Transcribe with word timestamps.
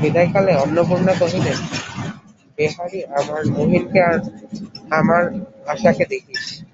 বিদায়কালে 0.00 0.52
অন্নপূর্ণা 0.56 1.14
কহিলেন, 1.20 1.58
বেহারি, 2.58 3.00
আমার 3.18 3.42
মহিনকে 3.56 3.98
আর 4.02 4.18
আমার 4.98 5.22
আশাকে 5.72 6.04
দেখিস। 6.12 6.44